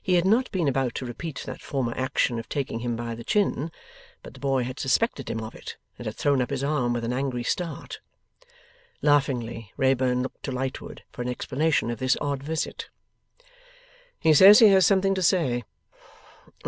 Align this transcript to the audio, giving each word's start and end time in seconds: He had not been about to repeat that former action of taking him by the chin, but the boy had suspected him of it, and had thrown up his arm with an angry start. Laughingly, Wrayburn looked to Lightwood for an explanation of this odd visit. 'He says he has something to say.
He 0.00 0.14
had 0.14 0.24
not 0.26 0.48
been 0.52 0.68
about 0.68 0.94
to 0.94 1.04
repeat 1.04 1.40
that 1.44 1.60
former 1.60 1.92
action 1.96 2.38
of 2.38 2.48
taking 2.48 2.78
him 2.78 2.94
by 2.94 3.16
the 3.16 3.24
chin, 3.24 3.72
but 4.22 4.32
the 4.32 4.38
boy 4.38 4.62
had 4.62 4.78
suspected 4.78 5.28
him 5.28 5.40
of 5.42 5.56
it, 5.56 5.76
and 5.98 6.06
had 6.06 6.14
thrown 6.14 6.40
up 6.40 6.50
his 6.50 6.62
arm 6.62 6.92
with 6.92 7.02
an 7.02 7.12
angry 7.12 7.42
start. 7.42 7.98
Laughingly, 9.02 9.72
Wrayburn 9.76 10.22
looked 10.22 10.44
to 10.44 10.52
Lightwood 10.52 11.02
for 11.10 11.20
an 11.20 11.28
explanation 11.28 11.90
of 11.90 11.98
this 11.98 12.16
odd 12.20 12.44
visit. 12.44 12.90
'He 14.20 14.34
says 14.34 14.60
he 14.60 14.68
has 14.68 14.86
something 14.86 15.16
to 15.16 15.22
say. 15.24 15.64